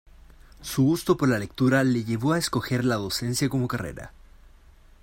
Su 0.63 0.81
gusto 0.83 1.15
por 1.15 1.29
la 1.29 1.37
lectura 1.37 1.83
le 1.83 2.03
llevó 2.03 2.33
a 2.33 2.39
escoger 2.39 2.83
la 2.85 2.95
docencia 2.95 3.49
como 3.49 3.67
carrera. 3.67 4.11